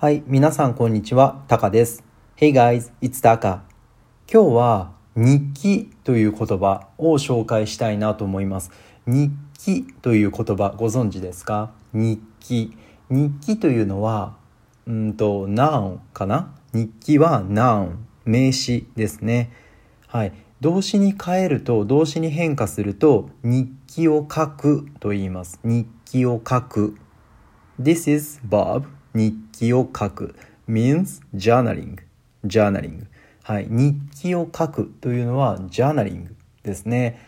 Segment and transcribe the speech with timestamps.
[0.00, 2.04] はい、皆さんこんにちは、タカです。
[2.36, 3.62] Hey guys, it's Taka.
[4.32, 8.70] 今日は日記という言葉を紹介したいなと思います。
[9.08, 11.72] 日記という言葉ご存知ですか？
[11.92, 12.76] 日記。
[13.10, 14.36] 日記というのは、
[14.86, 16.54] うんと、ナウンかな？
[16.72, 19.50] 日記はナウン、名詞ですね。
[20.06, 20.32] はい。
[20.60, 25.58] 動詞に変えると、動詞に変化すると、日記を書くと言います。
[25.64, 26.96] 日記を書く。
[27.82, 28.84] This is Bob.
[29.14, 30.34] 日記を書く。
[30.68, 31.98] means journaling.
[32.44, 33.06] journaling.
[33.42, 33.66] はい。
[33.70, 36.28] 日記を書くというのは journaling
[36.62, 37.20] ですね。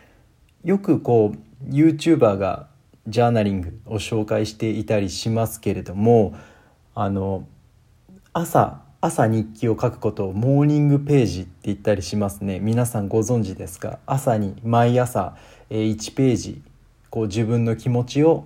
[0.65, 2.69] よくこう YouTuber が
[3.07, 6.35] ジャーナリングを紹介していたりしますけれども
[6.95, 7.47] あの
[8.35, 12.61] 朝朝日記を書くことをモーニングページって言ったりしますね。
[12.61, 13.99] 皆さんご存知ですか？
[14.05, 15.37] 朝に毎朝
[15.71, 16.63] 1ページ
[17.09, 18.45] こう自分の気持ちを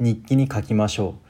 [0.00, 1.25] 日記に書きましょう。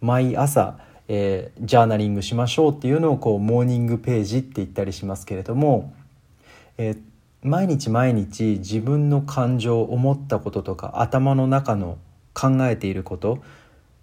[0.00, 5.94] 毎朝、えー、 journaling しましょうっていうのをこう morning page って言ったりしますけれども、
[6.76, 7.00] えー、
[7.42, 11.98] 毎日毎日自分の感情思ったこととか頭の中の
[12.34, 13.42] 考えていること、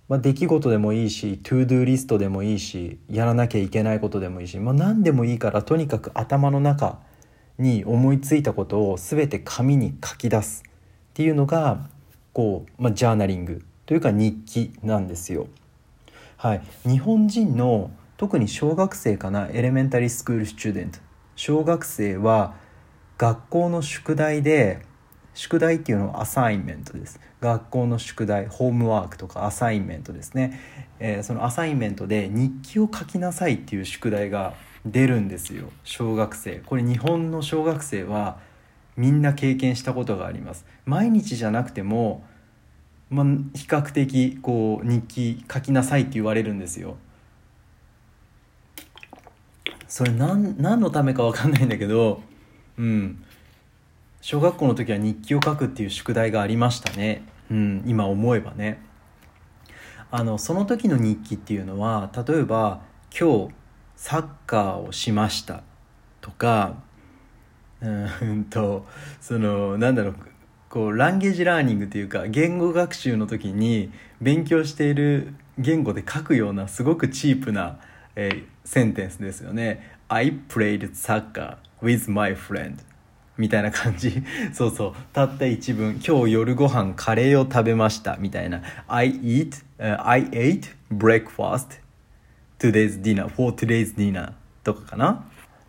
[0.10, 7.00] まあ、出来事でもいいし to do list でもいいしやらなきゃいけないことでもいいし、まあ、何でもいいからとにかく頭の中
[7.58, 10.72] に思いついたことを全て紙に書き出すっ
[11.14, 11.88] ていうのが
[12.34, 15.48] こう、まあ、ジャーナリングというか日記なんですよ。
[16.46, 19.50] はい、日本人の特に小学生かな？
[19.52, 21.00] エレメンタリースクールスチューデント
[21.36, 22.54] 小学生は
[23.18, 24.86] 学校の宿題で
[25.34, 27.20] 宿題っていうのはアサインメントです。
[27.42, 30.60] 学校の宿題ホームワークとかアサインメントですね、
[31.00, 34.54] えー、そのアサインメントで日記を書きなさいっていう宿題が
[34.86, 35.72] 出るんですよ。
[35.84, 36.62] 小学生。
[36.64, 38.38] これ日本の小学生は
[38.98, 40.68] みんな経験したことがあります。
[40.86, 42.24] 毎日じゃなくても
[43.10, 46.98] まあ、比較的こう日記書きなさいって言われるんですよ。
[49.88, 52.22] それ何何のためか分かんないんだけど、
[52.78, 53.24] うん、
[54.22, 58.82] 小学校の時は日記を書くっていう宿題がありましたね、うん、今思えばね。
[60.12, 62.82] あのその時の日記っていうのは例えば
[63.18, 63.54] 「今日
[63.96, 65.64] サッカーをしました」
[66.22, 66.76] とか
[67.82, 68.86] うんと
[69.20, 70.16] そのなんだろう
[70.76, 77.80] こうランゲージラーニングというか言語学習の時に勉強している言語で書くようなすごくチープな、
[78.18, 79.98] えー、センテンスですよね。
[80.10, 82.76] I played soccer with my friend
[83.38, 84.22] みたいな感じ。
[84.52, 84.94] そうそう。
[85.14, 86.02] たった一文。
[86.06, 88.18] 今日夜ご飯カレーを食べました。
[88.18, 88.62] みたいな。
[88.90, 91.80] I eat、uh, I ate breakfast
[92.60, 94.34] today's dinner for today's dinner
[94.66, 95.24] とかかな。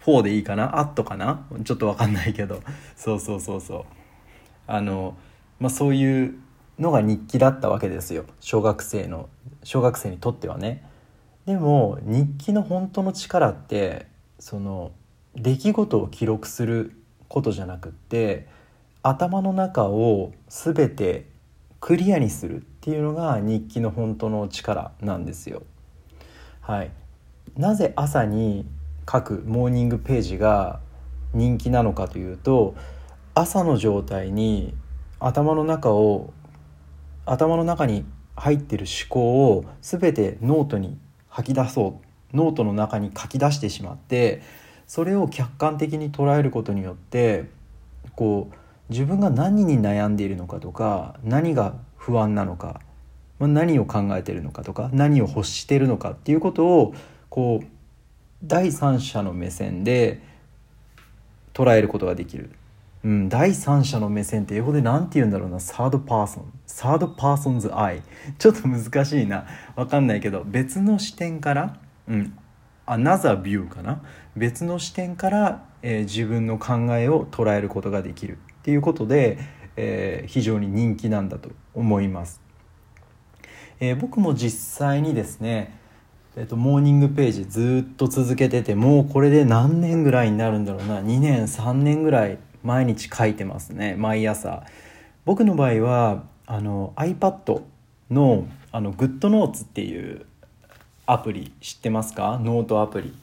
[0.04, 0.76] 4でいいかな。
[0.80, 1.46] at かな。
[1.62, 2.60] ちょっとわかんないけど。
[2.96, 3.95] そうそうそうそう。
[4.66, 5.16] あの、
[5.60, 6.34] まあ、そういう
[6.78, 9.28] のが日記だったわけですよ小学生の
[9.62, 10.84] 小学生にとってはね。
[11.46, 14.06] でも日記の本当の力って
[14.40, 14.90] その
[15.36, 16.92] 出来事を記録する
[17.28, 18.48] ことじゃなくって
[19.02, 21.26] 頭の中を全て
[21.78, 25.62] クリアにするっていうのが日記の本当の力なんですよ。
[26.60, 26.90] はい、
[27.56, 28.66] なぜ朝に
[29.10, 30.80] 書く morning page が
[31.32, 32.74] 人気なのかというと
[33.38, 34.74] 朝の状態に
[35.20, 36.32] 頭の中を
[37.26, 40.98] 頭の中に入ってる思考を全てノートに
[41.28, 42.06] 吐き出そう。
[42.34, 44.42] ノートの中に書き出してしまって
[44.86, 47.44] それを客観的に捉えることによって
[48.14, 48.54] こう
[48.88, 52.80] 自分が何に悩んでいるのかとか何が不安なのか
[53.38, 56.94] ま何を考えてるのかとか何を欲してるのかっていうことを
[57.28, 57.66] こう
[58.42, 60.22] 第三者の目線で
[61.52, 62.50] 捉えることができる。
[63.06, 65.60] うん、第三者の目線って英語で何て言うんだろうな。
[65.60, 68.02] サードパーソンサードパーソンズアイ
[68.36, 69.46] ちょっと難しいな。
[69.76, 71.78] 分かんないけど別の視点から
[72.08, 72.36] うん
[72.84, 74.02] アナザービューかな。
[74.36, 79.38] 別の視点から、えー、自分の考えを捉えることができるっていうことで、
[79.76, 82.40] えー、非常に人気なんだと思います、
[83.78, 85.78] えー、僕も実際にですね
[86.38, 91.00] えっと、モーニングページずっと続けててもうこれで何年ぐらいになるんだろうな。
[91.00, 93.94] 2年3年ぐらい毎日書いてますね。
[93.96, 94.64] 毎朝。
[95.24, 97.62] 僕の場合はあの iPad
[98.10, 100.26] のあの GoodNotes っていう
[101.06, 102.40] アプリ知ってますか？
[102.42, 103.14] ノートアプリ。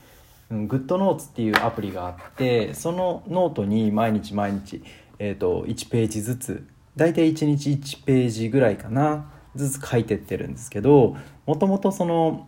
[0.50, 4.82] GoodNotes っていうアプリがあってそのノートに毎日毎日、
[5.20, 12.48] えーと、1ページずつ大体1日1ページぐらいかなずつ書いてってるんですけどもともとその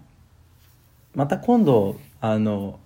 [1.16, 2.80] また今度あの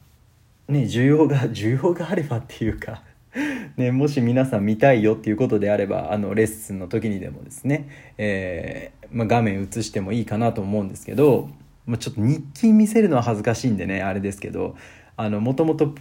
[0.68, 3.04] ね需要が需要があればっていうか
[3.78, 7.88] ね、もし皆さん見たいよっていうことであればあのレッスンの時にでもですね、
[8.18, 11.50] えー、まあ、画面映してもいいかなと思うんですけど
[11.90, 14.76] まあ、ちょっと日記見せるのは恥ずかしいんでねあれですけど
[15.18, 15.96] もともと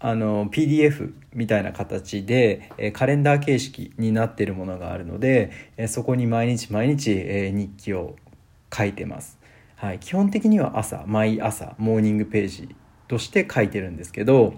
[0.00, 8.16] PDF みたいな形で、えカレンダー形式になっているものがあるので、えそこに毎日毎日、え日記を
[8.76, 9.38] 書いてます、
[9.76, 12.74] はい、基本的には朝毎朝モーニングページ
[13.08, 14.54] として書いてるんですけど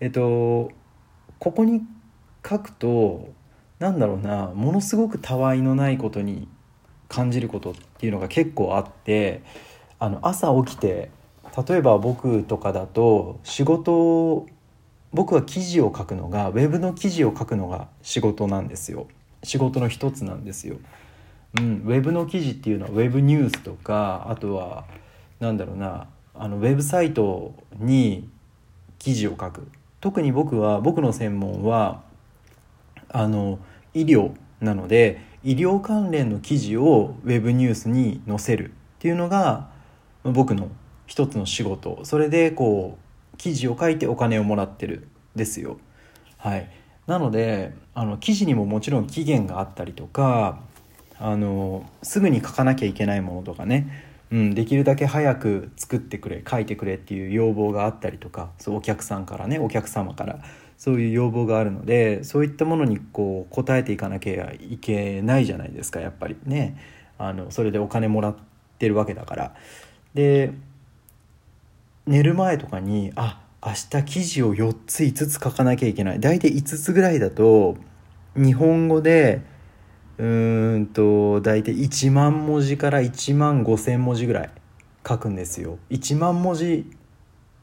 [0.00, 0.70] えっと
[1.38, 1.82] ここに
[2.48, 3.28] 書くと
[3.78, 6.48] なんだろうなものすごくたわいのないことに
[7.08, 9.42] 感じることっていうのが結構あって
[9.98, 11.10] あの朝起きて
[11.68, 14.46] 例えば僕とかだと仕事
[15.12, 19.08] 僕は記事を書くのがウェブの記事を書くのが仕事なんですよ
[19.42, 20.76] 仕事の一つなんですよ。
[21.58, 24.84] うん、ウェブの記事っていうのはウェブニュースとかあとは
[25.38, 28.28] なんだろうなあのウェブサイトに
[28.98, 29.68] 記事を書く
[30.00, 32.02] 特に僕は僕の専門は
[33.08, 33.58] あの
[33.94, 39.68] 医療なので医療関連の記事をウェブニュースに載せるっていうのが
[40.24, 40.68] 僕の
[41.06, 42.04] 一つの仕事。
[42.04, 42.98] それでこ
[43.32, 45.78] う記事を書いてお金をもらってるですよ。
[46.36, 46.68] はい。
[47.06, 50.58] なのであの記事にももちろん期限があったりとか
[51.18, 60.40] あのすぐに書かなきゃいけないものとかね、うん、できるだけ早く作ってくれ書いてくれっていう要望があったりとかそうお客さんからねお客様から
[60.76, 66.76] そういう要望があるのでそういったものにこう応えていかなきゃいけないじゃないですかやっぱりね
[67.18, 68.36] あのそれでお金もらっ
[68.78, 69.54] てるわけだから。
[70.14, 70.52] で
[72.06, 77.76] 寝る前とかにあ明日記事を4つ5つ書かなきゃいけない大体5つぐらいだと
[78.36, 79.42] 日本語で
[80.18, 80.24] う
[80.78, 84.50] んと大体1万文字から1万5,000文字ぐらい
[85.06, 85.78] 書くんですよ。
[85.90, 86.84] 1万文字っ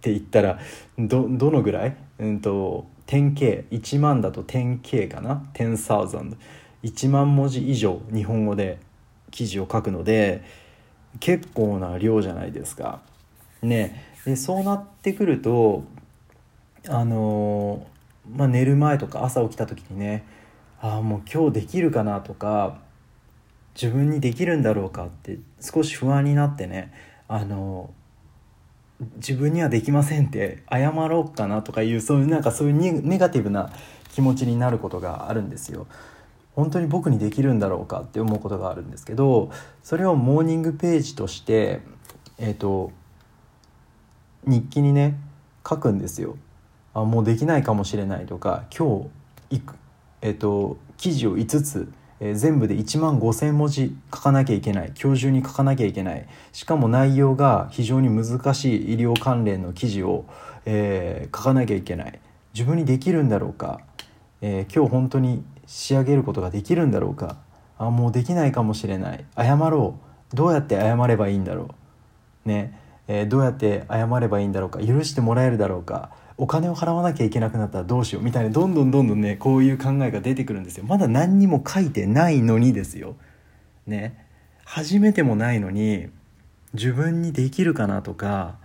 [0.02, 0.60] て言ったら
[0.98, 1.96] どどのぐらい？
[2.20, 6.36] うんと 10K1 万だと 10K かな？10,000
[6.84, 8.78] 1万文字以上日本語で
[9.32, 10.44] 記事を書くので
[11.20, 13.02] 結構な量じゃないですか。
[13.62, 14.06] ね。
[14.26, 15.84] でそうなってくると
[16.88, 17.88] あの
[18.36, 20.24] まあ、寝る前とか朝起きた時にね
[20.84, 22.82] ああもう今日できるかなとか
[23.74, 26.92] 自分にできるんだろうかって少し不安になってね
[27.30, 27.94] あの
[29.16, 33.72] 自分にはできませんって謝ろうかなとかいうそういうなんかそういうネガティブな
[34.14, 35.88] 気持ちになることがあるんですよ。
[36.54, 39.50] 本当に僕にできるんだろうかって思うことがあるんですけど
[39.82, 41.82] それをモーニングページとして
[42.38, 42.92] えっ、ー、と
[44.46, 45.18] 日記にね
[45.68, 46.36] 書くんですよ。
[46.94, 49.10] あもうできないかもしれないとか今
[49.50, 49.56] 日、
[50.26, 51.92] えーと、記事を5つ、
[52.22, 54.94] えー、全部で1万5,000文字書かなきゃいけない。
[55.00, 56.26] 今日中に書かなきゃいけない。
[56.54, 60.24] しかも内容が非常に難しい医療関連の記事を、
[60.66, 62.20] えー、書かなきゃいけない。
[62.54, 63.82] 自分にできるんだろうか、
[64.40, 67.36] えー、今日本当に仕上げることができるんだろうか。
[67.78, 69.26] あもうできないかもしれない。
[69.36, 69.96] 謝ろ
[70.32, 70.36] う。
[70.36, 71.76] どうやって謝ればいいんだろ
[72.46, 72.48] う。
[72.48, 72.80] ね。
[73.10, 74.80] え、どうやって謝ればいいんだろうか。
[74.80, 76.12] 許してもらえるだろうか。
[76.38, 80.86] お金を払わなきゃいけなくなったらどうしようみたいなどんどんどんどんねこういう考えが出てくるんですよ。
[80.88, 83.16] まだ何にも書いてないのにですよ。
[83.86, 84.26] ね。
[84.66, 86.08] 初めてもないのに
[86.74, 88.56] 自分にできるかなとか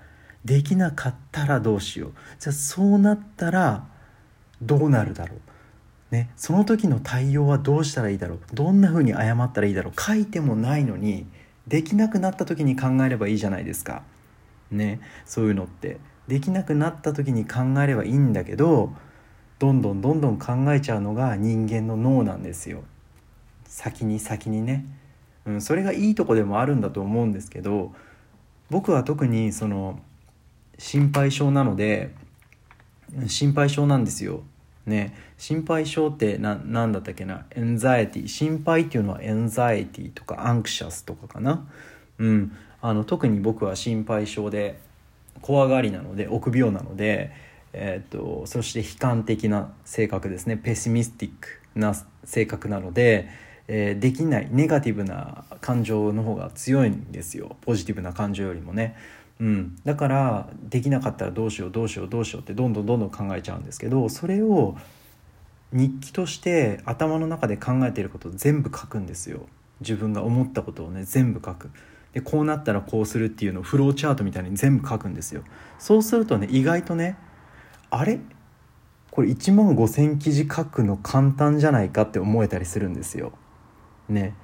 [0.45, 2.13] できなかったらどうしよう。
[2.39, 3.87] じゃあそうなったら
[4.63, 6.15] どうなるだろう。
[6.15, 6.31] ね。
[6.37, 8.41] その時の対応はどうしたらいいだろう。
[8.55, 10.01] どんな風に謝ったらいいだろう。
[10.01, 11.27] 書いてもないのに
[11.67, 14.03] できなくなった時に考えればいいじゃないですか。
[14.71, 15.01] ね。
[15.27, 15.99] そういうのって。
[16.29, 18.93] できなくなった時に考えればいいんだけど
[19.59, 22.85] どんどんどんどん考えちゃうのが人間の脳なんですよ。
[23.65, 24.85] 先に先にね、
[25.47, 27.93] うん、それがいいとこでもあるんだと思うんですけど
[28.71, 29.99] 僕は特にその
[30.79, 32.15] 心配性なので
[33.27, 34.43] 心配性なんですよ。
[34.87, 35.15] ね。
[35.37, 37.47] 心配性って何だったっけな？
[37.51, 41.67] anxiety 心配っていうのは anxiety とか anxious とかかな？
[42.19, 42.53] うん。
[42.81, 44.79] あの特に僕は心配性で
[45.43, 47.33] 怖がりなので臆病なので、
[47.73, 50.57] えーと、そして悲観的な性格ですね。
[50.57, 53.29] pessimisticな性格なので、
[53.69, 57.57] えー、できないネガティブな感情の方が強いんですよ。
[57.61, 58.97] ポジティブな感情よりもね。
[59.41, 64.77] うん、だからできなかったらどうしようどうしようどうしようってどんどんどんどん考えちゃうんですけどそれを
[65.73, 69.47] 日記として頭の中で考えていることを全部書くんですよ。
[69.81, 71.71] 自分が思ったことをね全部書く。
[72.13, 75.43] でこうなったらこうするっていうのをフローチャートみたいに全部書くんですよ
[75.79, 77.17] そうするとね意外とね
[77.91, 78.21] あれ？
[79.11, 83.33] これ1万5,000記事書くの簡単じゃないかって思えたりするんですよ。
[84.09, 84.35] ね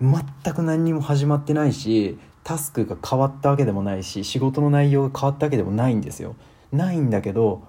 [0.00, 6.36] 全く何にも始まってないしタスクが変わったわけでもないし仕事の内容が変わったわけでもないんですよ。
[6.72, 7.62] ないんだけど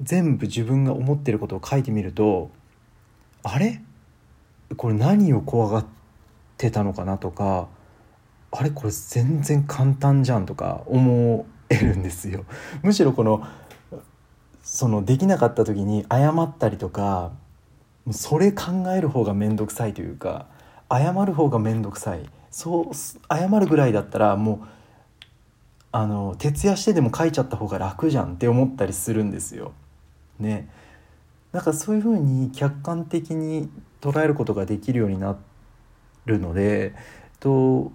[0.00, 2.50] 全部自分が思ってることを書いてみると
[3.42, 3.80] あれ？
[4.76, 5.86] これ何を怖がっ
[6.56, 7.68] てたのかなとか
[8.52, 12.44] あれこれ全然簡単じゃんとか思えるんですよ。
[12.82, 13.42] むしろこの
[14.62, 17.32] そのできなかった時に謝ったりとか
[18.10, 20.46] それ考える方が面倒くさいというか
[20.90, 24.66] 謝る方が面倒くさいそう謝るぐらいだったらもう
[25.90, 29.72] あの徹夜してでも書いちゃった方が楽じゃんって思ったりするんですよ。
[30.38, 30.68] ね。
[31.52, 33.68] なんかそういうふうに客観的に
[34.00, 35.36] 捉えることができるようにな
[36.24, 36.94] るので
[37.40, 37.92] と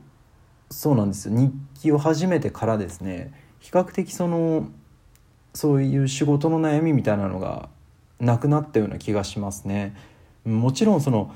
[0.70, 4.70] そうなんですよ日記を始めてからですね比較的その
[5.54, 7.70] そういう仕事の悩みみたいなのが
[8.20, 9.96] なくなったような気がしますね。
[10.46, 11.34] もちろんその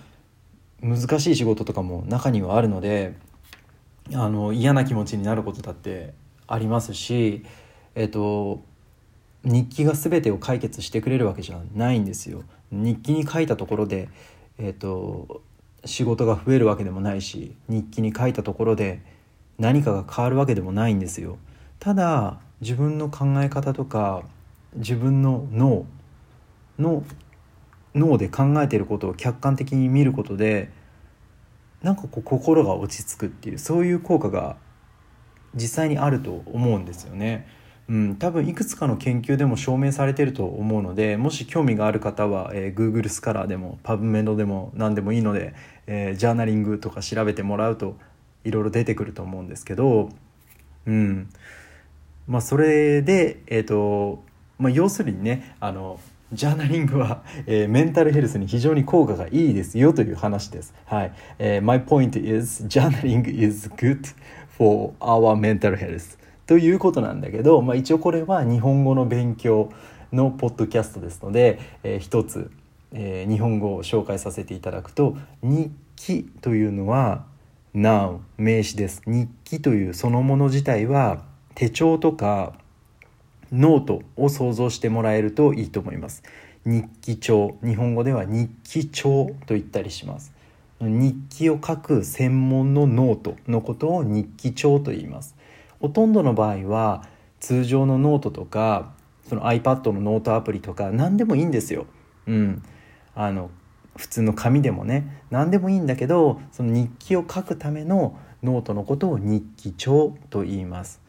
[0.82, 3.16] 難しい仕事とかも中にはあるので
[4.14, 6.14] あの嫌な気持ちになることだって
[6.48, 7.46] ありますし、
[7.96, 8.62] えっと、
[9.44, 12.44] 日記が全てを解決してくれるわけじゃないんですよ。
[12.72, 14.10] 日記に書いたところで、
[14.58, 15.42] えっと、
[15.86, 19.02] 仕事が増えるわけでもないし日記に書いたところで
[19.62, 21.38] 何かが変わるわけでもないんですよ。
[21.80, 24.24] ただ自分の考え方とか
[24.75, 25.86] 自分の脳
[26.80, 27.03] の
[27.94, 30.72] 脳で考えていることを客観的に見ることで
[31.84, 34.58] なんかこう心が落ち着くっていうそういう効果が
[35.53, 37.48] 実際にあると思うんですよね。
[37.89, 45.53] うん、多分いくつかの研究でも証明されてると思うのでもし興味がある方は、えー、Google スカラーでも PubMed でも何でもいいので、
[45.88, 47.98] えー、ジャーナリングとか調べてもらうと
[48.43, 50.10] いろいろ出てくると思うんですけど、
[50.86, 51.29] うん
[52.27, 54.24] まあ、それで、えーと
[54.57, 56.00] まあ、要するにねあの
[56.33, 60.74] ジャーナリングは、 えー、メンタルヘルスに非常に効果がいいですよという話です。
[60.86, 61.12] はい。
[61.39, 64.00] えー、My point is, journaling is good
[64.57, 66.17] for our mental health
[66.48, 69.71] ということなんだけど、まあ、一応これは日本語の勉強
[70.13, 72.50] のポッドキャストですので、えー、一つ、
[72.93, 77.25] えー、日本語を紹介させていただくと日記というのは
[77.74, 79.01] Noun 名詞です。
[79.08, 81.24] 日記というそのもの自体は
[81.56, 82.54] 手帳とか
[83.51, 86.22] ノートを想像してもらえるといいと思います。
[86.66, 87.58] 日記帳。
[87.63, 90.34] 日本語では日記帳と言ったりします。
[90.82, 95.36] 日記を書く専門のノートのことを日記帳と言います。
[95.80, 97.08] ほとんどの場合は
[97.40, 98.92] 通常のノートとか
[99.30, 101.86] その iPad のノートアプリとか何でもいいんですよ。
[102.28, 102.63] うん、
[103.16, 103.50] あの
[104.01, 111.00] 普通の紙でもね何でもいいんだけどその日記を書くためのノートのことを日記帳と言います。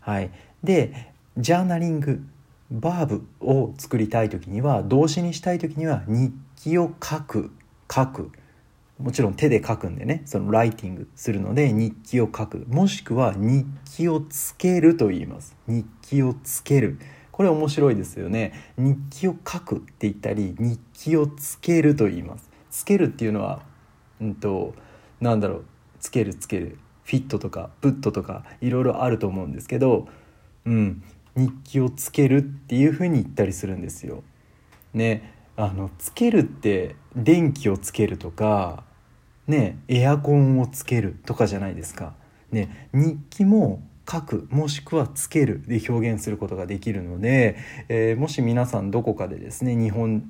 [0.00, 0.30] はい、
[0.64, 2.22] で journaling
[2.70, 7.50] verb を作りたい時には動詞にしたい時には日記を書く。
[7.94, 8.32] 書く。
[8.98, 12.64] もちろん手で書くんでねその writing するので日記を書く。
[12.68, 15.54] もしくは日記をつけると言います。
[15.66, 16.98] 日記をつける。
[17.38, 18.52] これ面白いですよね。
[18.76, 22.50] 日記を書くって言ったり日記をつけると言います。
[22.68, 23.62] つけるっていうのは
[24.20, 24.74] うんと
[25.20, 25.64] なんだろう。
[26.00, 26.78] つけるつける。
[27.04, 30.08] フィットとかプットとかいろいろあると思うんですけど
[30.64, 31.04] うん。
[31.36, 34.24] 日記をつけるっていうふうに言ったりするんですよ。
[34.92, 35.32] ね。
[35.54, 38.82] あのつけるって電気をつけるとか
[39.46, 39.78] ね。
[39.86, 42.14] エアコンをつけるとかじゃないですか。
[42.50, 42.88] ね。
[42.92, 43.80] 日記も
[44.10, 47.56] 書くもしくはつけるで表現することができるので、
[47.88, 50.24] えー、もし皆さんどこかでですね日本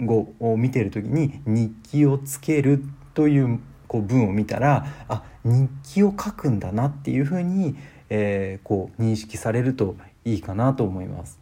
[0.00, 2.82] 語を見てる時に日記をつける
[3.14, 7.76] というこう文を見たらあ日記を書くんだなっていうふうに、
[8.08, 11.38] えー、こう認識されるといいかなと思います。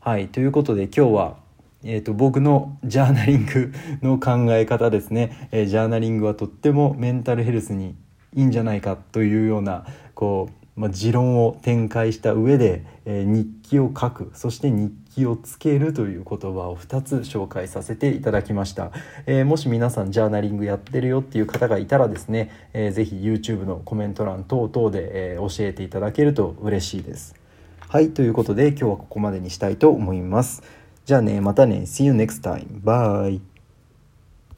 [0.00, 1.46] はいということで今日は
[1.88, 3.72] えーと、僕のジャーナリング
[4.02, 7.94] の考え方ですね、えー、ジャーナリングはとってもメンタルヘルスに
[8.34, 18.92] いいんじゃないかというようなこう、まあ、持論を展開した上で、えー、日記を書くそして日記をつけるという言葉を2つ紹介させていただきました、
[19.24, 27.34] えー、もし皆さんジャーナリングやってるよっていう方がいたらですね、えー、ぜひ YouTube のコメント欄等々で、えー、教えていただけると嬉しいです
[27.88, 30.62] はいということで今日はここまでにしたいと思います。
[31.06, 31.82] じゃあね、またね。
[31.82, 32.82] See you next time.
[32.82, 33.55] Bye.